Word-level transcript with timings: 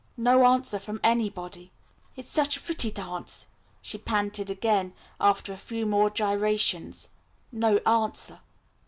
No 0.17 0.45
answer 0.45 0.79
from 0.79 0.99
anybody. 1.03 1.71
"It 2.15 2.25
is 2.25 2.31
such 2.31 2.57
a 2.57 2.59
pretty 2.59 2.89
dance," 2.89 3.45
she 3.83 3.99
panted 3.99 4.49
again, 4.49 4.93
after 5.19 5.53
a 5.53 5.57
few 5.57 5.85
more 5.85 6.09
gyrations. 6.09 7.09
No 7.51 7.77
answer. 7.85 8.39